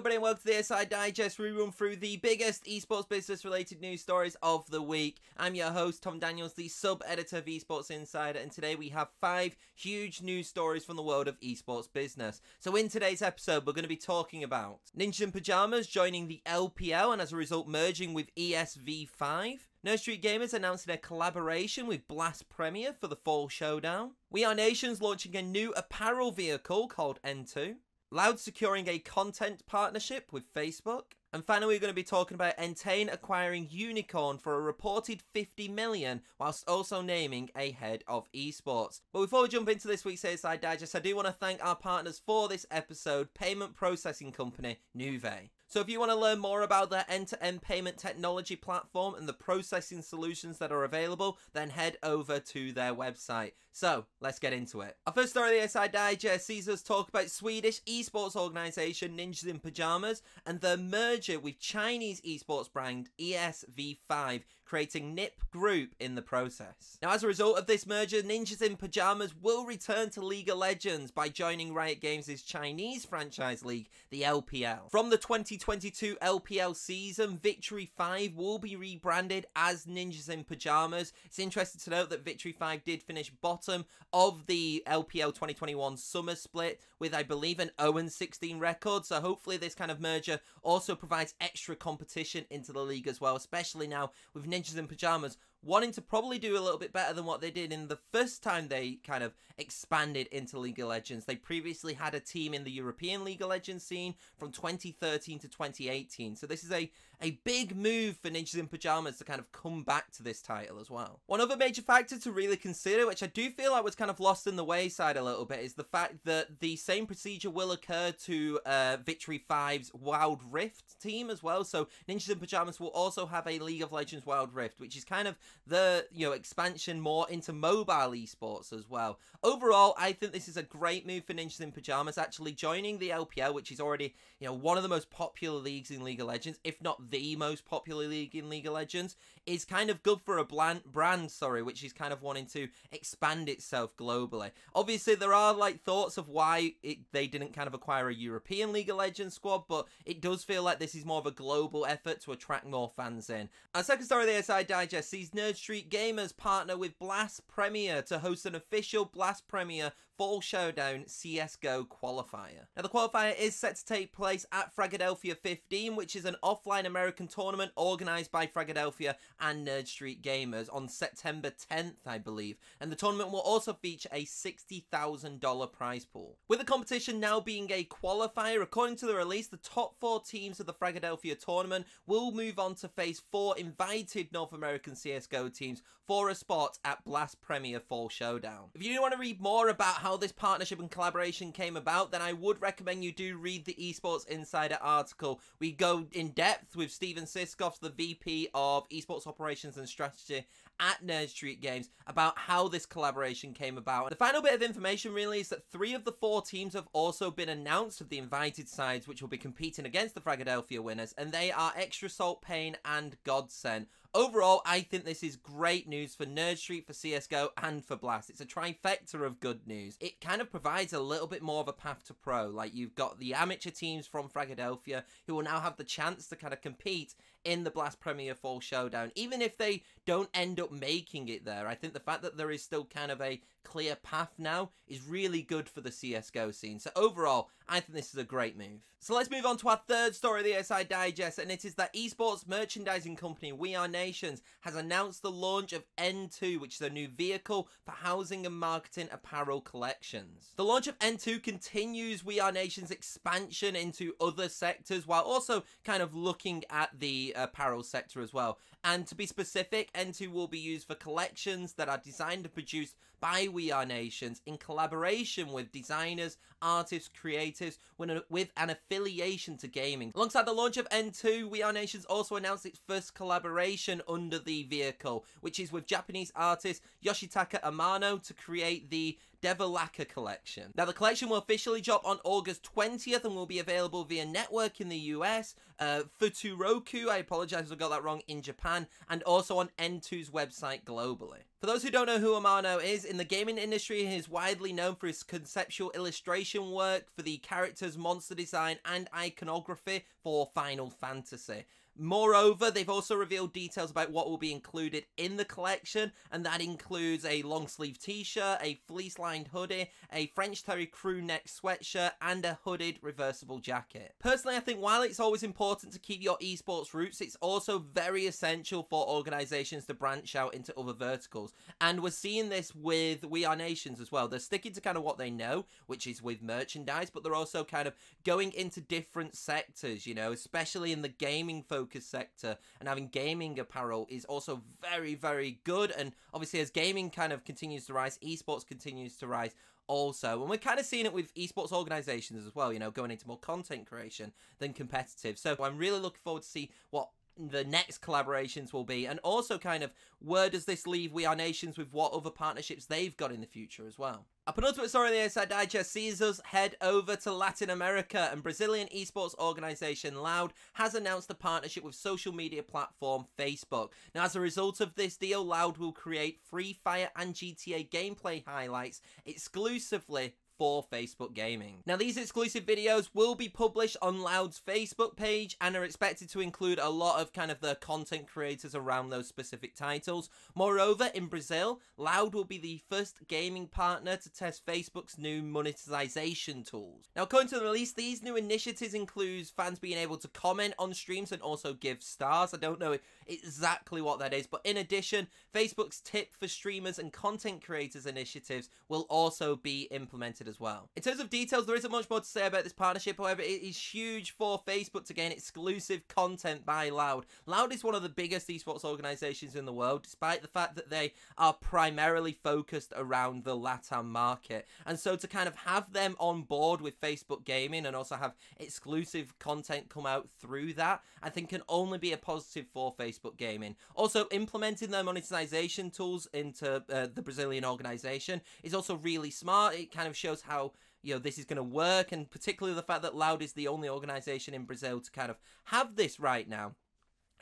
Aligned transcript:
everybody, 0.00 0.14
and 0.14 0.22
welcome 0.22 0.40
to 0.40 0.46
the 0.46 0.62
ESI 0.62 0.88
Digest. 0.88 1.38
We 1.38 1.50
run 1.50 1.72
through 1.72 1.96
the 1.96 2.16
biggest 2.16 2.64
esports 2.64 3.06
business 3.06 3.44
related 3.44 3.82
news 3.82 4.00
stories 4.00 4.34
of 4.42 4.64
the 4.70 4.80
week. 4.80 5.20
I'm 5.36 5.54
your 5.54 5.72
host, 5.72 6.02
Tom 6.02 6.18
Daniels, 6.18 6.54
the 6.54 6.68
sub 6.68 7.02
editor 7.06 7.36
of 7.36 7.44
Esports 7.44 7.90
Insider, 7.90 8.38
and 8.38 8.50
today 8.50 8.76
we 8.76 8.88
have 8.88 9.10
five 9.20 9.56
huge 9.74 10.22
news 10.22 10.48
stories 10.48 10.86
from 10.86 10.96
the 10.96 11.02
world 11.02 11.28
of 11.28 11.38
esports 11.40 11.92
business. 11.92 12.40
So, 12.60 12.76
in 12.76 12.88
today's 12.88 13.20
episode, 13.20 13.66
we're 13.66 13.74
going 13.74 13.82
to 13.82 13.90
be 13.90 13.96
talking 13.96 14.42
about 14.42 14.78
Ninja 14.98 15.20
in 15.20 15.32
Pajamas 15.32 15.86
joining 15.86 16.28
the 16.28 16.40
LPL 16.46 17.12
and 17.12 17.20
as 17.20 17.34
a 17.34 17.36
result 17.36 17.68
merging 17.68 18.14
with 18.14 18.34
ESV5. 18.36 19.58
Nerd 19.86 19.98
Street 19.98 20.22
Gamers 20.22 20.54
announcing 20.54 20.94
a 20.94 20.96
collaboration 20.96 21.86
with 21.86 22.08
Blast 22.08 22.48
Premier 22.48 22.94
for 22.98 23.06
the 23.06 23.16
Fall 23.16 23.50
Showdown. 23.50 24.12
We 24.30 24.46
Are 24.46 24.54
Nations 24.54 25.02
launching 25.02 25.36
a 25.36 25.42
new 25.42 25.72
apparel 25.72 26.32
vehicle 26.32 26.88
called 26.88 27.20
N2. 27.22 27.76
Loud 28.12 28.40
securing 28.40 28.88
a 28.88 28.98
content 28.98 29.64
partnership 29.66 30.32
with 30.32 30.52
Facebook. 30.52 31.12
And 31.32 31.44
finally, 31.44 31.74
we're 31.74 31.80
going 31.80 31.92
to 31.92 31.94
be 31.94 32.02
talking 32.02 32.34
about 32.34 32.56
Entain 32.58 33.08
acquiring 33.12 33.68
Unikrn 33.68 34.40
for 34.40 34.56
a 34.56 34.60
reported 34.60 35.22
50 35.32 35.68
million, 35.68 36.22
whilst 36.36 36.68
also 36.68 37.02
naming 37.02 37.50
a 37.56 37.70
head 37.70 38.02
of 38.08 38.26
esports. 38.32 39.00
But 39.12 39.20
before 39.20 39.42
we 39.42 39.48
jump 39.48 39.68
into 39.68 39.86
this 39.86 40.04
week's 40.04 40.24
Inside 40.24 40.60
Digest, 40.60 40.96
I 40.96 40.98
do 40.98 41.14
want 41.14 41.28
to 41.28 41.32
thank 41.32 41.64
our 41.64 41.76
partners 41.76 42.20
for 42.26 42.48
this 42.48 42.66
episode, 42.72 43.32
payment 43.32 43.76
processing 43.76 44.32
company 44.32 44.78
Nuvei. 44.98 45.50
So 45.70 45.78
if 45.78 45.88
you 45.88 46.00
want 46.00 46.10
to 46.10 46.16
learn 46.16 46.40
more 46.40 46.62
about 46.62 46.90
their 46.90 47.04
end-to-end 47.08 47.62
payment 47.62 47.96
technology 47.96 48.56
platform 48.56 49.14
and 49.14 49.28
the 49.28 49.32
processing 49.32 50.02
solutions 50.02 50.58
that 50.58 50.72
are 50.72 50.82
available, 50.82 51.38
then 51.52 51.70
head 51.70 51.96
over 52.02 52.40
to 52.40 52.72
their 52.72 52.92
website. 52.92 53.52
So 53.70 54.06
let's 54.20 54.40
get 54.40 54.52
into 54.52 54.80
it. 54.80 54.96
Our 55.06 55.12
first 55.12 55.30
story 55.30 55.56
of 55.56 55.72
the 55.72 55.78
ESI 55.78 55.92
Digest 55.92 56.44
sees 56.44 56.68
us 56.68 56.82
talk 56.82 57.08
about 57.08 57.30
Swedish 57.30 57.82
esports 57.84 58.34
organisation 58.34 59.16
Ninjas 59.16 59.46
in 59.46 59.60
Pajamas 59.60 60.22
and 60.44 60.60
their 60.60 60.76
merger 60.76 61.38
with 61.38 61.60
Chinese 61.60 62.20
esports 62.22 62.72
brand 62.72 63.08
ESV5 63.20 64.42
creating 64.70 65.16
NIP 65.16 65.50
Group 65.50 65.96
in 65.98 66.14
the 66.14 66.22
process. 66.22 66.96
Now, 67.02 67.10
as 67.10 67.24
a 67.24 67.26
result 67.26 67.58
of 67.58 67.66
this 67.66 67.88
merger, 67.88 68.22
Ninjas 68.22 68.62
in 68.62 68.76
Pajamas 68.76 69.34
will 69.34 69.66
return 69.66 70.10
to 70.10 70.24
League 70.24 70.48
of 70.48 70.58
Legends 70.58 71.10
by 71.10 71.28
joining 71.28 71.74
Riot 71.74 72.00
Games' 72.00 72.40
Chinese 72.42 73.04
franchise 73.04 73.64
league, 73.64 73.88
the 74.10 74.22
LPL. 74.22 74.88
From 74.88 75.10
the 75.10 75.16
2022 75.18 76.16
LPL 76.22 76.76
season, 76.76 77.36
Victory 77.42 77.90
5 77.96 78.36
will 78.36 78.60
be 78.60 78.76
rebranded 78.76 79.46
as 79.56 79.86
Ninjas 79.86 80.30
in 80.30 80.44
Pajamas. 80.44 81.12
It's 81.24 81.40
interesting 81.40 81.80
to 81.80 81.90
note 81.90 82.10
that 82.10 82.24
Victory 82.24 82.52
5 82.52 82.84
did 82.84 83.02
finish 83.02 83.30
bottom 83.30 83.86
of 84.12 84.46
the 84.46 84.84
LPL 84.86 85.34
2021 85.34 85.96
summer 85.96 86.36
split 86.36 86.80
with, 87.00 87.12
I 87.12 87.24
believe, 87.24 87.58
an 87.58 87.72
0-16 87.80 88.60
record. 88.60 89.04
So 89.04 89.20
hopefully 89.20 89.56
this 89.56 89.74
kind 89.74 89.90
of 89.90 90.00
merger 90.00 90.38
also 90.62 90.94
provides 90.94 91.34
extra 91.40 91.74
competition 91.74 92.44
into 92.50 92.72
the 92.72 92.84
league 92.84 93.08
as 93.08 93.20
well, 93.20 93.34
especially 93.34 93.88
now 93.88 94.12
with 94.32 94.46
Ninjas 94.46 94.59
In 94.60 94.86
Pajamas 94.86 95.38
wanting 95.62 95.92
to 95.92 96.00
probably 96.00 96.38
do 96.38 96.58
a 96.58 96.60
little 96.60 96.78
bit 96.78 96.92
better 96.92 97.12
than 97.14 97.24
what 97.24 97.40
they 97.40 97.50
did 97.50 97.72
in 97.72 97.88
the 97.88 97.98
first 98.12 98.42
time 98.42 98.68
they 98.68 98.98
kind 99.06 99.22
of 99.22 99.34
expanded 99.60 100.26
into 100.28 100.58
League 100.58 100.80
of 100.80 100.88
Legends. 100.88 101.26
They 101.26 101.36
previously 101.36 101.94
had 101.94 102.14
a 102.14 102.20
team 102.20 102.54
in 102.54 102.64
the 102.64 102.70
European 102.70 103.24
League 103.24 103.42
of 103.42 103.50
Legends 103.50 103.84
scene 103.84 104.14
from 104.38 104.50
2013 104.50 105.38
to 105.40 105.48
2018. 105.48 106.36
So 106.36 106.46
this 106.46 106.64
is 106.64 106.72
a, 106.72 106.90
a 107.20 107.32
big 107.44 107.76
move 107.76 108.16
for 108.16 108.30
Ninjas 108.30 108.58
in 108.58 108.66
Pajamas 108.66 109.18
to 109.18 109.24
kind 109.24 109.38
of 109.38 109.52
come 109.52 109.82
back 109.82 110.10
to 110.12 110.22
this 110.22 110.40
title 110.40 110.80
as 110.80 110.90
well. 110.90 111.20
One 111.26 111.40
other 111.40 111.56
major 111.56 111.82
factor 111.82 112.18
to 112.18 112.32
really 112.32 112.56
consider, 112.56 113.06
which 113.06 113.22
I 113.22 113.26
do 113.26 113.50
feel 113.50 113.72
like 113.72 113.84
was 113.84 113.94
kind 113.94 114.10
of 114.10 114.18
lost 114.18 114.46
in 114.46 114.56
the 114.56 114.64
wayside 114.64 115.16
a 115.16 115.22
little 115.22 115.44
bit, 115.44 115.60
is 115.60 115.74
the 115.74 115.84
fact 115.84 116.24
that 116.24 116.60
the 116.60 116.76
same 116.76 117.06
procedure 117.06 117.50
will 117.50 117.72
occur 117.72 118.12
to 118.24 118.60
uh, 118.64 118.96
Victory 119.04 119.44
5's 119.48 119.92
Wild 119.92 120.40
Rift 120.50 120.98
team 121.00 121.28
as 121.28 121.42
well. 121.42 121.64
So 121.64 121.88
Ninjas 122.08 122.30
in 122.30 122.38
Pajamas 122.38 122.80
will 122.80 122.88
also 122.88 123.26
have 123.26 123.46
a 123.46 123.58
League 123.58 123.82
of 123.82 123.92
Legends 123.92 124.24
Wild 124.24 124.54
Rift, 124.54 124.80
which 124.80 124.96
is 124.96 125.04
kind 125.04 125.28
of 125.28 125.36
the 125.66 126.06
you 126.12 126.26
know 126.26 126.32
expansion 126.32 127.00
more 127.00 127.28
into 127.30 127.52
mobile 127.52 128.12
esports 128.12 128.72
as 128.72 128.88
well. 128.88 129.18
Overall, 129.42 129.94
I 129.98 130.12
think 130.12 130.32
this 130.32 130.48
is 130.48 130.56
a 130.56 130.62
great 130.62 131.06
move 131.06 131.24
for 131.24 131.34
Ninjas 131.34 131.60
in 131.60 131.72
Pajamas 131.72 132.18
actually 132.18 132.52
joining 132.52 132.98
the 132.98 133.10
LPL, 133.10 133.54
which 133.54 133.70
is 133.70 133.80
already 133.80 134.14
you 134.38 134.46
know 134.46 134.52
one 134.52 134.76
of 134.76 134.82
the 134.82 134.88
most 134.88 135.10
popular 135.10 135.58
leagues 135.58 135.90
in 135.90 136.02
League 136.02 136.20
of 136.20 136.26
Legends, 136.26 136.58
if 136.64 136.82
not 136.82 137.10
the 137.10 137.36
most 137.36 137.64
popular 137.64 138.06
league 138.06 138.34
in 138.34 138.48
League 138.48 138.66
of 138.66 138.72
Legends, 138.72 139.16
is 139.46 139.64
kind 139.64 139.90
of 139.90 140.02
good 140.02 140.20
for 140.20 140.38
a 140.38 140.44
brand, 140.44 140.84
brand 140.84 141.30
sorry, 141.30 141.62
which 141.62 141.84
is 141.84 141.92
kind 141.92 142.12
of 142.12 142.22
wanting 142.22 142.46
to 142.46 142.68
expand 142.92 143.48
itself 143.48 143.96
globally. 143.96 144.50
Obviously, 144.74 145.14
there 145.14 145.34
are 145.34 145.54
like 145.54 145.82
thoughts 145.82 146.18
of 146.18 146.28
why 146.28 146.74
it, 146.82 146.98
they 147.12 147.26
didn't 147.26 147.52
kind 147.52 147.66
of 147.66 147.74
acquire 147.74 148.08
a 148.08 148.14
European 148.14 148.72
League 148.72 148.90
of 148.90 148.96
Legends 148.96 149.34
squad, 149.34 149.64
but 149.68 149.86
it 150.04 150.20
does 150.20 150.44
feel 150.44 150.62
like 150.62 150.78
this 150.78 150.94
is 150.94 151.04
more 151.04 151.18
of 151.18 151.26
a 151.26 151.30
global 151.30 151.86
effort 151.86 152.20
to 152.22 152.32
attract 152.32 152.66
more 152.66 152.90
fans 152.96 153.30
in. 153.30 153.48
Our 153.74 153.82
second 153.82 154.06
story 154.06 154.22
of 154.22 154.46
the 154.46 154.52
ESI 154.52 154.66
Digest 154.66 155.10
sees 155.10 155.34
Nerd 155.40 155.56
Street 155.56 155.90
Gamers 155.90 156.36
partner 156.36 156.76
with 156.76 156.98
Blast 156.98 157.48
Premier 157.48 158.02
to 158.02 158.18
host 158.18 158.44
an 158.44 158.54
official 158.54 159.06
Blast 159.06 159.48
Premier 159.48 159.92
Fall 160.20 160.42
Showdown 160.42 161.04
CSGO 161.06 161.88
qualifier. 161.88 162.66
Now, 162.76 162.82
the 162.82 162.90
qualifier 162.90 163.34
is 163.40 163.56
set 163.56 163.76
to 163.76 163.84
take 163.86 164.12
place 164.12 164.44
at 164.52 164.76
Fragadelphia 164.76 165.34
15, 165.34 165.96
which 165.96 166.14
is 166.14 166.26
an 166.26 166.36
offline 166.44 166.84
American 166.84 167.26
tournament 167.26 167.72
organised 167.74 168.30
by 168.30 168.46
Fragadelphia 168.46 169.14
and 169.40 169.66
Nerd 169.66 169.88
Street 169.88 170.22
Gamers 170.22 170.68
on 170.70 170.90
September 170.90 171.50
10th, 171.72 172.06
I 172.06 172.18
believe. 172.18 172.58
And 172.82 172.92
the 172.92 172.96
tournament 172.96 173.30
will 173.30 173.40
also 173.40 173.72
feature 173.72 174.10
a 174.12 174.26
$60,000 174.26 175.72
prize 175.72 176.04
pool. 176.04 176.36
With 176.48 176.58
the 176.58 176.66
competition 176.66 177.18
now 177.18 177.40
being 177.40 177.70
a 177.70 177.84
qualifier, 177.84 178.60
according 178.60 178.96
to 178.96 179.06
the 179.06 179.14
release, 179.14 179.46
the 179.46 179.56
top 179.56 179.94
four 180.00 180.20
teams 180.20 180.60
of 180.60 180.66
the 180.66 180.74
Fragadelphia 180.74 181.42
tournament 181.42 181.86
will 182.06 182.30
move 182.30 182.58
on 182.58 182.74
to 182.74 182.88
face 182.88 183.22
four 183.32 183.56
invited 183.56 184.34
North 184.34 184.52
American 184.52 184.92
CSGO 184.92 185.50
teams 185.50 185.80
for 186.06 186.28
a 186.28 186.34
spot 186.34 186.76
at 186.84 187.04
Blast 187.04 187.40
Premier 187.40 187.78
Fall 187.78 188.08
Showdown. 188.08 188.70
If 188.74 188.82
you 188.84 189.00
want 189.00 189.12
to 189.14 189.18
read 189.18 189.40
more 189.40 189.68
about 189.68 189.94
how 189.94 190.09
how 190.10 190.16
this 190.16 190.32
partnership 190.32 190.80
and 190.80 190.90
collaboration 190.90 191.52
came 191.52 191.76
about, 191.76 192.10
then 192.10 192.20
I 192.20 192.32
would 192.32 192.60
recommend 192.60 193.04
you 193.04 193.12
do 193.12 193.36
read 193.36 193.64
the 193.64 193.74
Esports 193.74 194.26
Insider 194.26 194.76
article. 194.82 195.40
We 195.60 195.70
go 195.70 196.06
in 196.10 196.30
depth 196.30 196.74
with 196.74 196.90
Steven 196.90 197.26
Siskoff, 197.26 197.78
the 197.78 197.90
VP 197.90 198.48
of 198.52 198.88
Esports 198.88 199.28
Operations 199.28 199.76
and 199.76 199.88
Strategy 199.88 200.48
at 200.80 201.06
Nerd 201.06 201.28
Street 201.28 201.62
Games, 201.62 201.90
about 202.08 202.36
how 202.36 202.66
this 202.66 202.86
collaboration 202.86 203.52
came 203.52 203.78
about. 203.78 204.10
The 204.10 204.16
final 204.16 204.42
bit 204.42 204.54
of 204.54 204.62
information 204.62 205.14
really 205.14 205.38
is 205.38 205.50
that 205.50 205.70
three 205.70 205.94
of 205.94 206.04
the 206.04 206.10
four 206.10 206.42
teams 206.42 206.74
have 206.74 206.88
also 206.92 207.30
been 207.30 207.48
announced 207.48 208.00
of 208.00 208.08
the 208.08 208.18
invited 208.18 208.68
sides 208.68 209.06
which 209.06 209.22
will 209.22 209.28
be 209.28 209.38
competing 209.38 209.86
against 209.86 210.16
the 210.16 210.20
Fragadelphia 210.20 210.80
winners, 210.80 211.14
and 211.16 211.30
they 211.30 211.52
are 211.52 211.72
Extra 211.76 212.08
Salt 212.08 212.42
Pain 212.42 212.76
and 212.84 213.16
Godsent. 213.22 213.86
Overall, 214.12 214.60
I 214.66 214.80
think 214.80 215.04
this 215.04 215.22
is 215.22 215.36
great 215.36 215.88
news 215.88 216.16
for 216.16 216.26
Nerd 216.26 216.58
Street, 216.58 216.84
for 216.84 216.92
CSGO, 216.92 217.50
and 217.62 217.84
for 217.84 217.94
Blast. 217.94 218.28
It's 218.28 218.40
a 218.40 218.44
trifecta 218.44 219.24
of 219.24 219.38
good 219.38 219.68
news. 219.68 219.96
It 220.00 220.20
kind 220.20 220.40
of 220.40 220.50
provides 220.50 220.92
a 220.92 220.98
little 220.98 221.28
bit 221.28 221.42
more 221.42 221.60
of 221.60 221.68
a 221.68 221.72
path 221.72 222.04
to 222.06 222.14
pro. 222.14 222.48
Like, 222.48 222.74
you've 222.74 222.96
got 222.96 223.20
the 223.20 223.34
amateur 223.34 223.70
teams 223.70 224.08
from 224.08 224.28
Fragadelphia 224.28 225.04
who 225.28 225.36
will 225.36 225.44
now 225.44 225.60
have 225.60 225.76
the 225.76 225.84
chance 225.84 226.26
to 226.26 226.34
kind 226.34 226.52
of 226.52 226.60
compete 226.60 227.14
in 227.44 227.62
the 227.62 227.70
Blast 227.70 228.00
Premier 228.00 228.34
Fall 228.34 228.58
Showdown. 228.58 229.12
Even 229.14 229.40
if 229.40 229.56
they 229.56 229.84
don't 230.06 230.28
end 230.34 230.58
up 230.58 230.72
making 230.72 231.28
it 231.28 231.44
there, 231.44 231.68
I 231.68 231.76
think 231.76 231.94
the 231.94 232.00
fact 232.00 232.22
that 232.22 232.36
there 232.36 232.50
is 232.50 232.64
still 232.64 232.86
kind 232.86 233.12
of 233.12 233.20
a 233.20 233.40
clear 233.64 233.96
path 233.96 234.32
now 234.38 234.70
is 234.86 235.02
really 235.02 235.42
good 235.42 235.68
for 235.68 235.80
the 235.80 235.90
CSGO 235.90 236.54
scene. 236.54 236.78
So 236.78 236.90
overall, 236.96 237.50
I 237.68 237.80
think 237.80 237.94
this 237.94 238.12
is 238.12 238.18
a 238.18 238.24
great 238.24 238.58
move. 238.58 238.84
So 238.98 239.14
let's 239.14 239.30
move 239.30 239.46
on 239.46 239.56
to 239.58 239.68
our 239.68 239.80
third 239.88 240.14
story 240.14 240.40
of 240.40 240.44
the 240.44 240.52
ESI 240.52 240.86
Digest, 240.86 241.38
and 241.38 241.50
it 241.50 241.64
is 241.64 241.74
that 241.76 241.94
esports 241.94 242.46
merchandising 242.46 243.16
company 243.16 243.50
We 243.50 243.74
Are 243.74 243.88
Nations 243.88 244.42
has 244.60 244.74
announced 244.74 245.22
the 245.22 245.30
launch 245.30 245.72
of 245.72 245.86
N2, 245.96 246.60
which 246.60 246.74
is 246.74 246.80
a 246.82 246.90
new 246.90 247.08
vehicle 247.08 247.68
for 247.84 247.92
housing 247.92 248.44
and 248.44 248.58
marketing 248.58 249.08
apparel 249.10 249.62
collections. 249.62 250.52
The 250.56 250.64
launch 250.64 250.86
of 250.86 250.98
N2 250.98 251.42
continues 251.42 252.24
We 252.24 252.40
Are 252.40 252.52
Nations' 252.52 252.90
expansion 252.90 253.74
into 253.74 254.12
other 254.20 254.50
sectors 254.50 255.06
while 255.06 255.22
also 255.22 255.62
kind 255.84 256.02
of 256.02 256.14
looking 256.14 256.64
at 256.68 256.90
the 256.98 257.32
apparel 257.36 257.84
sector 257.84 258.20
as 258.20 258.34
well. 258.34 258.58
And 258.84 259.06
to 259.06 259.14
be 259.14 259.24
specific, 259.24 259.92
N2 259.94 260.30
will 260.30 260.48
be 260.48 260.58
used 260.58 260.86
for 260.86 260.94
collections 260.94 261.74
that 261.74 261.88
are 261.88 262.00
designed 262.04 262.44
and 262.44 262.52
produced 262.52 262.96
by 263.20 263.48
We 263.52 263.72
Are 263.72 263.84
Nations 263.86 264.40
in 264.46 264.58
collaboration 264.58 265.52
with 265.52 265.72
designers, 265.72 266.36
artists, 266.62 267.08
creatives 267.08 267.78
with 267.98 268.50
an 268.56 268.70
affiliation 268.70 269.56
to 269.58 269.66
gaming. 269.66 270.12
Alongside 270.14 270.46
the 270.46 270.52
launch 270.52 270.76
of 270.76 270.88
N2, 270.90 271.48
We 271.48 271.62
Are 271.62 271.72
Nations 271.72 272.04
also 272.04 272.36
announced 272.36 272.66
its 272.66 272.80
first 272.86 273.14
collaboration 273.14 274.02
under 274.08 274.38
the 274.38 274.64
vehicle, 274.64 275.24
which 275.40 275.58
is 275.58 275.72
with 275.72 275.86
Japanese 275.86 276.32
artist 276.34 276.82
Yoshitaka 277.04 277.60
Amano 277.62 278.22
to 278.26 278.34
create 278.34 278.90
the 278.90 279.18
Devilaka 279.42 280.08
collection. 280.08 280.72
Now, 280.76 280.84
the 280.84 280.92
collection 280.92 281.28
will 281.28 281.38
officially 281.38 281.80
drop 281.80 282.04
on 282.04 282.18
August 282.24 282.68
20th 282.74 283.24
and 283.24 283.34
will 283.34 283.46
be 283.46 283.58
available 283.58 284.04
via 284.04 284.24
network 284.24 284.80
in 284.80 284.88
the 284.88 284.96
US, 284.96 285.54
uh, 285.78 286.02
Futuroku, 286.20 287.08
I 287.08 287.18
apologize 287.18 287.66
if 287.66 287.72
I 287.72 287.76
got 287.76 287.88
that 287.90 288.04
wrong, 288.04 288.20
in 288.28 288.42
Japan, 288.42 288.86
and 289.08 289.22
also 289.22 289.58
on 289.58 289.70
N2's 289.78 290.30
website 290.30 290.84
globally. 290.84 291.40
For 291.60 291.66
those 291.66 291.82
who 291.82 291.90
don't 291.90 292.06
know 292.06 292.18
who 292.18 292.34
Amano 292.34 292.82
is, 292.82 293.04
in 293.04 293.16
the 293.16 293.24
gaming 293.24 293.58
industry, 293.58 294.06
he 294.06 294.16
is 294.16 294.28
widely 294.28 294.72
known 294.72 294.96
for 294.96 295.06
his 295.06 295.22
conceptual 295.22 295.90
illustration 295.92 296.70
work, 296.70 297.06
for 297.16 297.22
the 297.22 297.38
characters, 297.38 297.96
monster 297.96 298.34
design, 298.34 298.78
and 298.84 299.08
iconography 299.14 300.04
for 300.22 300.50
Final 300.54 300.90
Fantasy. 300.90 301.64
Moreover, 301.96 302.70
they've 302.70 302.88
also 302.88 303.14
revealed 303.14 303.52
details 303.52 303.90
about 303.90 304.10
what 304.10 304.28
will 304.28 304.38
be 304.38 304.52
included 304.52 305.04
in 305.16 305.36
the 305.36 305.44
collection, 305.44 306.12
and 306.32 306.46
that 306.46 306.62
includes 306.62 307.24
a 307.24 307.42
long 307.42 307.66
sleeve 307.66 307.98
t 307.98 308.22
shirt, 308.22 308.58
a 308.62 308.80
fleece 308.86 309.18
lined 309.18 309.48
hoodie, 309.48 309.90
a 310.12 310.28
French 310.28 310.64
Terry 310.64 310.86
crew 310.86 311.20
neck 311.20 311.46
sweatshirt, 311.46 312.12
and 312.22 312.44
a 312.44 312.58
hooded 312.64 312.98
reversible 313.02 313.58
jacket. 313.58 314.14
Personally, 314.18 314.56
I 314.56 314.60
think 314.60 314.80
while 314.80 315.02
it's 315.02 315.20
always 315.20 315.42
important 315.42 315.92
to 315.92 315.98
keep 315.98 316.22
your 316.22 316.38
esports 316.38 316.94
roots, 316.94 317.20
it's 317.20 317.36
also 317.36 317.78
very 317.78 318.26
essential 318.26 318.82
for 318.82 319.06
organizations 319.06 319.84
to 319.86 319.94
branch 319.94 320.34
out 320.34 320.54
into 320.54 320.78
other 320.78 320.94
verticals. 320.94 321.52
And 321.80 322.02
we're 322.02 322.10
seeing 322.10 322.48
this 322.48 322.74
with 322.74 323.24
We 323.24 323.44
Are 323.44 323.56
Nations 323.56 324.00
as 324.00 324.10
well. 324.10 324.28
They're 324.28 324.38
sticking 324.38 324.72
to 324.72 324.80
kind 324.80 324.96
of 324.96 325.02
what 325.02 325.18
they 325.18 325.30
know, 325.30 325.66
which 325.86 326.06
is 326.06 326.22
with 326.22 326.42
merchandise, 326.42 327.10
but 327.10 327.24
they're 327.24 327.34
also 327.34 327.64
kind 327.64 327.88
of 327.88 327.94
going 328.24 328.52
into 328.52 328.80
different 328.80 329.36
sectors, 329.36 330.06
you 330.06 330.14
know, 330.14 330.32
especially 330.32 330.92
in 330.92 331.02
the 331.02 331.08
gaming 331.08 331.62
focus 331.62 331.79
sector 332.00 332.56
and 332.78 332.88
having 332.88 333.08
gaming 333.08 333.58
apparel 333.58 334.06
is 334.10 334.24
also 334.24 334.62
very, 334.80 335.14
very 335.14 335.60
good. 335.64 335.90
And 335.90 336.12
obviously, 336.34 336.60
as 336.60 336.70
gaming 336.70 337.10
kind 337.10 337.32
of 337.32 337.44
continues 337.44 337.86
to 337.86 337.92
rise, 337.92 338.18
esports 338.18 338.66
continues 338.66 339.16
to 339.18 339.26
rise 339.26 339.54
also. 339.86 340.40
And 340.40 340.48
we're 340.48 340.56
kind 340.56 340.78
of 340.78 340.86
seeing 340.86 341.04
it 341.04 341.12
with 341.12 341.34
esports 341.34 341.72
organizations 341.72 342.46
as 342.46 342.54
well, 342.54 342.72
you 342.72 342.78
know, 342.78 342.90
going 342.90 343.10
into 343.10 343.26
more 343.26 343.38
content 343.38 343.86
creation 343.86 344.32
than 344.58 344.72
competitive. 344.72 345.38
So 345.38 345.56
I'm 345.60 345.76
really 345.76 345.98
looking 345.98 346.20
forward 346.22 346.42
to 346.42 346.48
see 346.48 346.70
what 346.90 347.10
the 347.36 347.64
next 347.64 348.02
collaborations 348.02 348.72
will 348.72 348.84
be 348.84 349.06
and 349.06 349.18
also 349.20 349.58
kind 349.58 349.82
of 349.82 349.92
where 350.18 350.50
does 350.50 350.64
this 350.64 350.86
leave 350.86 351.12
we 351.12 351.26
are 351.26 351.36
nations 351.36 351.78
with 351.78 351.92
what 351.92 352.12
other 352.12 352.30
partnerships 352.30 352.86
they've 352.86 353.16
got 353.16 353.32
in 353.32 353.40
the 353.40 353.46
future 353.46 353.86
as 353.86 353.98
well 353.98 354.26
a 354.50 354.52
penultimate 354.52 354.90
story 354.90 355.10
in 355.10 355.14
the 355.14 355.22
Inside 355.22 355.50
Digest 355.50 355.92
sees 355.92 356.20
us 356.20 356.40
head 356.42 356.74
over 356.80 357.14
to 357.14 357.32
Latin 357.32 357.70
America, 357.70 358.30
and 358.32 358.42
Brazilian 358.42 358.88
esports 358.88 359.38
organization 359.38 360.16
Loud 360.16 360.54
has 360.72 360.96
announced 360.96 361.30
a 361.30 361.34
partnership 361.34 361.84
with 361.84 361.94
social 361.94 362.32
media 362.32 362.64
platform 362.64 363.26
Facebook. 363.38 363.90
Now, 364.12 364.24
as 364.24 364.34
a 364.34 364.40
result 364.40 364.80
of 364.80 364.96
this 364.96 365.16
deal, 365.16 365.44
Loud 365.44 365.76
will 365.76 365.92
create 365.92 366.40
Free 366.40 366.72
Fire 366.82 367.10
and 367.14 367.32
GTA 367.32 367.90
gameplay 367.90 368.42
highlights 368.44 369.00
exclusively 369.24 370.34
for 370.60 370.84
Facebook 370.92 371.32
Gaming. 371.32 371.78
Now, 371.86 371.96
these 371.96 372.18
exclusive 372.18 372.66
videos 372.66 373.08
will 373.14 373.34
be 373.34 373.48
published 373.48 373.96
on 374.02 374.20
Loud's 374.20 374.60
Facebook 374.60 375.16
page 375.16 375.56
and 375.58 375.74
are 375.74 375.84
expected 375.84 376.28
to 376.28 376.40
include 376.40 376.78
a 376.78 376.90
lot 376.90 377.18
of 377.18 377.32
kind 377.32 377.50
of 377.50 377.62
the 377.62 377.76
content 377.76 378.28
creators 378.28 378.74
around 378.74 379.08
those 379.08 379.26
specific 379.26 379.74
titles. 379.74 380.28
Moreover, 380.54 381.08
in 381.14 381.28
Brazil, 381.28 381.80
Loud 381.96 382.34
will 382.34 382.44
be 382.44 382.58
the 382.58 382.82
first 382.90 383.26
gaming 383.26 383.68
partner 383.68 384.18
to 384.18 384.30
test 384.30 384.66
Facebook's 384.66 385.16
new 385.16 385.42
monetization 385.42 386.62
tools. 386.62 387.06
Now, 387.16 387.22
according 387.22 387.48
to 387.48 387.58
the 387.58 387.64
release, 387.64 387.94
these 387.94 388.22
new 388.22 388.36
initiatives 388.36 388.92
include 388.92 389.46
fans 389.46 389.78
being 389.78 389.96
able 389.96 390.18
to 390.18 390.28
comment 390.28 390.74
on 390.78 390.92
streams 390.92 391.32
and 391.32 391.40
also 391.40 391.72
give 391.72 392.02
stars. 392.02 392.52
I 392.52 392.58
don't 392.58 392.78
know 392.78 392.98
exactly 393.26 394.02
what 394.02 394.18
that 394.18 394.34
is, 394.34 394.46
but 394.46 394.60
in 394.64 394.76
addition, 394.76 395.28
Facebook's 395.54 396.02
tip 396.02 396.34
for 396.34 396.48
streamers 396.48 396.98
and 396.98 397.14
content 397.14 397.64
creators 397.64 398.04
initiatives 398.04 398.68
will 398.90 399.06
also 399.08 399.56
be 399.56 399.84
implemented 399.84 400.49
as 400.50 400.60
well. 400.60 400.90
In 400.96 401.02
terms 401.02 401.20
of 401.20 401.30
details, 401.30 401.64
there 401.64 401.76
isn't 401.76 401.90
much 401.90 402.10
more 402.10 402.20
to 402.20 402.26
say 402.26 402.46
about 402.46 402.64
this 402.64 402.74
partnership, 402.74 403.16
however, 403.16 403.40
it 403.40 403.62
is 403.62 403.78
huge 403.78 404.32
for 404.32 404.62
Facebook 404.66 405.06
to 405.06 405.14
gain 405.14 405.32
exclusive 405.32 406.06
content 406.08 406.66
by 406.66 406.90
Loud. 406.90 407.24
Loud 407.46 407.72
is 407.72 407.82
one 407.82 407.94
of 407.94 408.02
the 408.02 408.08
biggest 408.08 408.48
esports 408.48 408.84
organizations 408.84 409.56
in 409.56 409.64
the 409.64 409.72
world, 409.72 410.02
despite 410.02 410.42
the 410.42 410.48
fact 410.48 410.74
that 410.74 410.90
they 410.90 411.14
are 411.38 411.54
primarily 411.54 412.32
focused 412.32 412.92
around 412.96 413.44
the 413.44 413.56
LATAM 413.56 414.06
market. 414.06 414.66
And 414.84 414.98
so 414.98 415.16
to 415.16 415.26
kind 415.26 415.48
of 415.48 415.54
have 415.54 415.92
them 415.92 416.16
on 416.18 416.42
board 416.42 416.80
with 416.80 417.00
Facebook 417.00 417.44
Gaming 417.44 417.86
and 417.86 417.94
also 417.94 418.16
have 418.16 418.34
exclusive 418.58 419.38
content 419.38 419.88
come 419.88 420.06
out 420.06 420.28
through 420.40 420.74
that, 420.74 421.02
I 421.22 421.30
think 421.30 421.50
can 421.50 421.62
only 421.68 421.98
be 421.98 422.12
a 422.12 422.16
positive 422.16 422.66
for 422.72 422.94
Facebook 422.94 423.36
Gaming. 423.36 423.76
Also, 423.94 424.26
implementing 424.30 424.90
their 424.90 425.04
monetization 425.04 425.90
tools 425.90 426.26
into 426.34 426.82
uh, 426.92 427.06
the 427.14 427.22
Brazilian 427.22 427.64
organization 427.64 428.40
is 428.62 428.74
also 428.74 428.96
really 428.96 429.30
smart. 429.30 429.74
It 429.74 429.92
kind 429.92 430.08
of 430.08 430.16
shows 430.16 430.39
how 430.42 430.72
you 431.02 431.14
know 431.14 431.18
this 431.18 431.38
is 431.38 431.44
going 431.44 431.56
to 431.56 431.62
work 431.62 432.12
and 432.12 432.30
particularly 432.30 432.74
the 432.74 432.82
fact 432.82 433.02
that 433.02 433.16
loud 433.16 433.42
is 433.42 433.52
the 433.52 433.68
only 433.68 433.88
organization 433.88 434.54
in 434.54 434.64
brazil 434.64 435.00
to 435.00 435.10
kind 435.10 435.30
of 435.30 435.38
have 435.64 435.96
this 435.96 436.20
right 436.20 436.48
now 436.48 436.72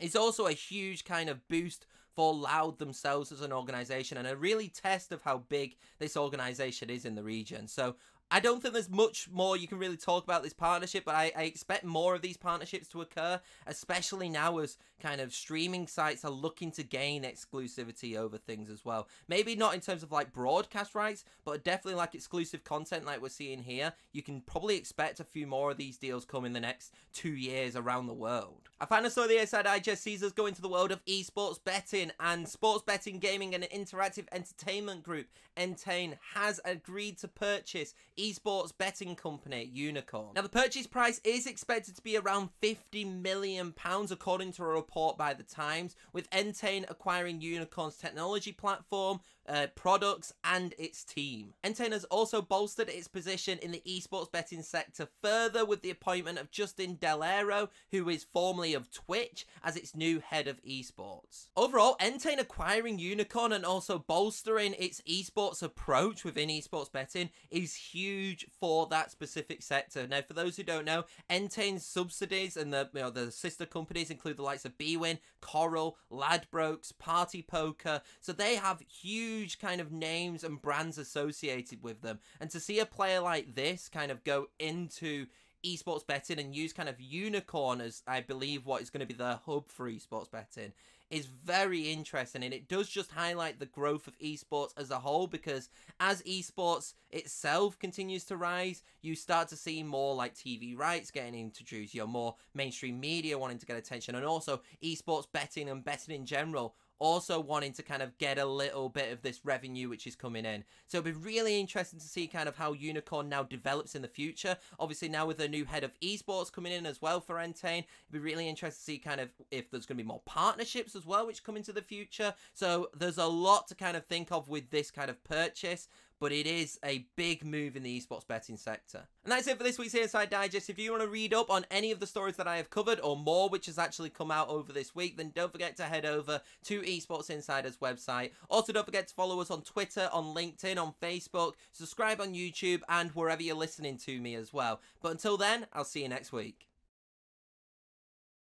is 0.00 0.14
also 0.14 0.46
a 0.46 0.52
huge 0.52 1.04
kind 1.04 1.28
of 1.28 1.46
boost 1.48 1.86
for 2.18 2.34
loud 2.34 2.80
themselves 2.80 3.30
as 3.30 3.42
an 3.42 3.52
organization 3.52 4.18
and 4.18 4.26
a 4.26 4.36
really 4.36 4.68
test 4.68 5.12
of 5.12 5.22
how 5.22 5.38
big 5.48 5.76
this 6.00 6.16
organization 6.16 6.90
is 6.90 7.04
in 7.04 7.14
the 7.14 7.22
region. 7.22 7.68
So 7.68 7.94
I 8.30 8.40
don't 8.40 8.60
think 8.60 8.74
there's 8.74 8.90
much 8.90 9.28
more 9.30 9.56
you 9.56 9.66
can 9.66 9.78
really 9.78 9.96
talk 9.96 10.24
about 10.24 10.42
this 10.42 10.52
partnership, 10.52 11.04
but 11.06 11.14
I, 11.14 11.32
I, 11.36 11.42
expect 11.44 11.84
more 11.84 12.14
of 12.14 12.20
these 12.20 12.36
partnerships 12.36 12.86
to 12.88 13.00
occur, 13.00 13.40
especially 13.66 14.28
now 14.28 14.58
as 14.58 14.76
kind 15.00 15.20
of 15.20 15.32
streaming 15.32 15.86
sites 15.86 16.24
are 16.24 16.30
looking 16.30 16.70
to 16.72 16.82
gain 16.82 17.22
exclusivity 17.22 18.16
over 18.16 18.36
things 18.36 18.68
as 18.68 18.84
well. 18.84 19.08
Maybe 19.28 19.56
not 19.56 19.74
in 19.74 19.80
terms 19.80 20.02
of 20.02 20.12
like 20.12 20.32
broadcast 20.32 20.94
rights, 20.94 21.24
but 21.44 21.64
definitely 21.64 21.94
like 21.94 22.14
exclusive 22.14 22.64
content 22.64 23.06
like 23.06 23.22
we're 23.22 23.30
seeing 23.30 23.62
here. 23.62 23.94
You 24.12 24.22
can 24.22 24.42
probably 24.42 24.76
expect 24.76 25.20
a 25.20 25.24
few 25.24 25.46
more 25.46 25.70
of 25.70 25.78
these 25.78 25.96
deals 25.96 26.26
come 26.26 26.44
in 26.44 26.52
the 26.52 26.60
next 26.60 26.92
two 27.14 27.34
years 27.34 27.76
around 27.76 28.08
the 28.08 28.14
world. 28.14 28.68
I 28.80 28.86
finally 28.86 29.10
saw 29.10 29.26
the 29.26 29.40
Inside 29.40 29.64
Digest 29.64 30.06
us 30.06 30.32
go 30.32 30.46
into 30.46 30.62
the 30.62 30.68
world 30.68 30.92
of 30.92 31.04
esports 31.06 31.62
betting 31.62 32.12
and 32.20 32.48
sports 32.48 32.82
betting 32.84 33.18
gaming 33.18 33.54
and 33.54 33.64
interactive 33.64 34.26
entertainment 34.32 35.02
group 35.02 35.28
Entain 35.58 36.16
has 36.34 36.60
agreed 36.64 37.18
to 37.18 37.28
purchase 37.28 37.94
esports 38.18 38.72
betting 38.76 39.14
company 39.14 39.70
Unikrn. 39.74 40.34
Now 40.34 40.42
the 40.42 40.48
purchase 40.48 40.86
price 40.86 41.20
is 41.24 41.46
expected 41.46 41.96
to 41.96 42.02
be 42.02 42.16
around 42.16 42.50
50 42.60 43.04
million 43.04 43.72
pounds 43.72 44.10
according 44.10 44.52
to 44.52 44.64
a 44.64 44.66
report 44.66 45.16
by 45.16 45.34
the 45.34 45.44
Times 45.44 45.96
with 46.12 46.28
Entain 46.30 46.84
acquiring 46.90 47.40
Unikrn's 47.40 47.96
technology 47.96 48.52
platform 48.52 49.20
uh, 49.48 49.66
products, 49.74 50.32
and 50.44 50.74
its 50.78 51.04
team. 51.04 51.54
Entain 51.64 51.92
has 51.92 52.04
also 52.04 52.42
bolstered 52.42 52.88
its 52.88 53.08
position 53.08 53.58
in 53.62 53.72
the 53.72 53.82
esports 53.86 54.30
betting 54.30 54.62
sector 54.62 55.08
further 55.22 55.64
with 55.64 55.82
the 55.82 55.90
appointment 55.90 56.38
of 56.38 56.50
Justin 56.50 56.96
Dellario, 56.96 57.68
who 57.90 58.08
is 58.08 58.24
formerly 58.24 58.74
of 58.74 58.90
Twitch, 58.90 59.46
as 59.64 59.76
its 59.76 59.94
new 59.94 60.20
head 60.20 60.48
of 60.48 60.62
esports. 60.62 61.48
Overall, 61.56 61.96
Entain 62.00 62.38
acquiring 62.38 62.98
Unikrn 62.98 63.54
and 63.54 63.64
also 63.64 63.98
bolstering 63.98 64.74
its 64.78 65.00
esports 65.02 65.62
approach 65.62 66.24
within 66.24 66.48
esports 66.48 66.92
betting 66.92 67.30
is 67.50 67.74
huge 67.74 68.46
for 68.60 68.86
that 68.88 69.10
specific 69.10 69.62
sector. 69.62 70.06
Now, 70.06 70.22
for 70.22 70.34
those 70.34 70.56
who 70.56 70.62
don't 70.62 70.84
know, 70.84 71.04
Entain's 71.30 71.86
subsidies 71.86 72.56
and 72.56 72.72
the 72.72 72.88
you 72.94 73.00
know 73.00 73.10
the 73.10 73.30
sister 73.30 73.66
companies 73.66 74.10
include 74.10 74.36
the 74.36 74.42
likes 74.42 74.64
of 74.64 74.76
Bwin, 74.78 75.18
Coral, 75.40 75.96
Ladbrokes, 76.10 76.92
Party 76.98 77.42
Poker, 77.42 78.02
so 78.20 78.32
they 78.32 78.56
have 78.56 78.80
huge 78.80 79.37
huge 79.38 79.58
kind 79.58 79.80
of 79.80 79.92
names 79.92 80.42
and 80.42 80.60
brands 80.60 80.98
associated 80.98 81.82
with 81.82 82.02
them. 82.02 82.18
And 82.40 82.50
to 82.50 82.60
see 82.60 82.80
a 82.80 82.86
player 82.86 83.20
like 83.20 83.54
this 83.54 83.88
kind 83.88 84.10
of 84.10 84.24
go 84.24 84.48
into 84.58 85.26
esports 85.64 86.06
betting 86.06 86.38
and 86.38 86.54
use 86.54 86.72
kind 86.72 86.88
of 86.88 86.98
Unikrn 86.98 87.80
as 87.80 88.02
I 88.06 88.20
believe 88.20 88.66
what 88.66 88.82
is 88.82 88.90
going 88.90 89.00
to 89.00 89.06
be 89.06 89.14
the 89.14 89.40
hub 89.44 89.70
for 89.70 89.90
esports 89.90 90.30
betting 90.30 90.72
is 91.10 91.26
very 91.26 91.90
interesting 91.90 92.44
and 92.44 92.52
it 92.52 92.68
does 92.68 92.88
just 92.88 93.10
highlight 93.10 93.58
the 93.58 93.66
growth 93.66 94.06
of 94.06 94.18
esports 94.18 94.70
as 94.76 94.90
a 94.90 94.98
whole 94.98 95.26
because 95.26 95.68
as 95.98 96.22
esports 96.22 96.92
itself 97.10 97.78
continues 97.78 98.24
to 98.24 98.36
rise 98.36 98.82
you 99.00 99.16
start 99.16 99.48
to 99.48 99.56
see 99.56 99.82
more 99.82 100.14
like 100.14 100.34
TV 100.34 100.78
rights 100.78 101.10
getting 101.10 101.34
introduced 101.34 101.94
you 101.94 102.02
know 102.02 102.06
more 102.06 102.36
mainstream 102.54 103.00
media 103.00 103.38
wanting 103.38 103.58
to 103.58 103.66
get 103.66 103.76
attention 103.76 104.14
and 104.14 104.24
also 104.24 104.60
esports 104.84 105.26
betting 105.32 105.68
and 105.68 105.82
betting 105.82 106.14
in 106.14 106.26
general 106.26 106.76
also 106.98 107.40
wanting 107.40 107.72
to 107.72 107.82
kind 107.82 108.02
of 108.02 108.16
get 108.18 108.38
a 108.38 108.44
little 108.44 108.88
bit 108.88 109.12
of 109.12 109.22
this 109.22 109.44
revenue 109.44 109.88
which 109.88 110.06
is 110.06 110.16
coming 110.16 110.44
in. 110.44 110.64
So 110.86 110.98
it'll 110.98 111.12
be 111.12 111.18
really 111.18 111.58
interesting 111.60 111.98
to 111.98 112.06
see 112.06 112.26
kind 112.26 112.48
of 112.48 112.56
how 112.56 112.74
Unikrn 112.74 113.28
now 113.28 113.42
develops 113.42 113.94
in 113.94 114.02
the 114.02 114.08
future. 114.08 114.56
Obviously 114.78 115.08
now 115.08 115.26
with 115.26 115.40
a 115.40 115.48
new 115.48 115.64
head 115.64 115.84
of 115.84 115.98
esports 116.00 116.52
coming 116.52 116.72
in 116.72 116.86
as 116.86 117.00
well 117.00 117.20
for 117.20 117.36
Entain, 117.36 117.84
it'll 118.08 118.12
be 118.12 118.18
really 118.18 118.48
interesting 118.48 118.78
to 118.78 118.84
see 118.84 118.98
kind 118.98 119.20
of 119.20 119.28
if 119.50 119.70
there's 119.70 119.86
going 119.86 119.98
to 119.98 120.04
be 120.04 120.08
more 120.08 120.22
partnerships 120.24 120.94
as 120.94 121.06
well 121.06 121.26
which 121.26 121.44
come 121.44 121.56
into 121.56 121.72
the 121.72 121.82
future. 121.82 122.34
So 122.54 122.88
there's 122.96 123.18
a 123.18 123.26
lot 123.26 123.68
to 123.68 123.74
kind 123.74 123.96
of 123.96 124.04
think 124.06 124.32
of 124.32 124.48
with 124.48 124.70
this 124.70 124.90
kind 124.90 125.10
of 125.10 125.22
purchase. 125.24 125.88
But 126.20 126.32
it 126.32 126.46
is 126.46 126.78
a 126.84 127.06
big 127.16 127.44
move 127.44 127.76
in 127.76 127.82
the 127.82 128.00
esports 128.00 128.26
betting 128.26 128.56
sector. 128.56 129.06
And 129.24 129.32
that's 129.32 129.46
it 129.46 129.58
for 129.58 129.64
this 129.64 129.78
week's 129.78 129.94
Inside 129.94 130.30
Digest. 130.30 130.70
If 130.70 130.78
you 130.78 130.90
want 130.90 131.02
to 131.02 131.08
read 131.08 131.34
up 131.34 131.50
on 131.50 131.66
any 131.70 131.90
of 131.90 132.00
the 132.00 132.06
stories 132.06 132.36
that 132.36 132.48
I 132.48 132.56
have 132.56 132.70
covered 132.70 133.00
or 133.00 133.16
more, 133.16 133.48
which 133.48 133.66
has 133.66 133.78
actually 133.78 134.10
come 134.10 134.30
out 134.30 134.48
over 134.48 134.72
this 134.72 134.94
week, 134.94 135.16
then 135.16 135.32
don't 135.34 135.52
forget 135.52 135.76
to 135.76 135.84
head 135.84 136.06
over 136.06 136.40
to 136.64 136.80
Esports 136.82 137.30
Insider's 137.30 137.76
website. 137.76 138.30
Also, 138.48 138.72
don't 138.72 138.86
forget 138.86 139.08
to 139.08 139.14
follow 139.14 139.40
us 139.40 139.50
on 139.50 139.62
Twitter, 139.62 140.08
on 140.12 140.34
LinkedIn, 140.34 140.80
on 140.82 140.94
Facebook, 141.02 141.54
subscribe 141.72 142.20
on 142.20 142.34
YouTube, 142.34 142.80
and 142.88 143.10
wherever 143.12 143.42
you're 143.42 143.56
listening 143.56 143.98
to 143.98 144.20
me 144.20 144.34
as 144.34 144.52
well. 144.52 144.80
But 145.02 145.12
until 145.12 145.36
then, 145.36 145.66
I'll 145.72 145.84
see 145.84 146.02
you 146.02 146.08
next 146.08 146.32
week. 146.32 146.67